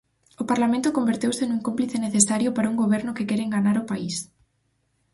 [0.41, 4.15] O Parlamento converteuse nun cómplice necesario para un goberno que quere enganar o país.